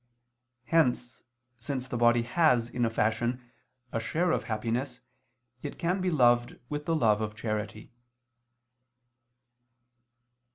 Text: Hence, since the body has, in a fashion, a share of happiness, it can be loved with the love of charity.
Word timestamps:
Hence, 0.65 1.21
since 1.59 1.87
the 1.87 1.95
body 1.95 2.23
has, 2.23 2.71
in 2.71 2.85
a 2.85 2.89
fashion, 2.89 3.39
a 3.91 3.99
share 3.99 4.31
of 4.31 4.45
happiness, 4.45 4.99
it 5.61 5.77
can 5.77 6.01
be 6.01 6.09
loved 6.09 6.57
with 6.69 6.85
the 6.87 6.95
love 6.95 7.21
of 7.21 7.35
charity. 7.35 7.91